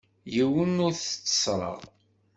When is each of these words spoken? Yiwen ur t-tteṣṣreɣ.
Yiwen 0.33 0.75
ur 0.85 0.91
t-tteṣṣreɣ. 0.93 1.79